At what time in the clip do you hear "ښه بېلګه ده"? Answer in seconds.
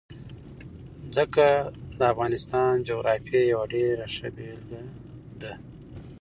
4.15-5.53